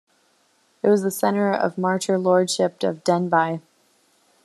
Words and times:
It 0.81 0.87
was 0.89 1.03
the 1.03 1.11
centre 1.11 1.53
of 1.53 1.75
the 1.75 1.81
Marcher 1.81 2.17
Lordship 2.17 2.81
of 2.81 3.03
Denbigh. 3.03 3.61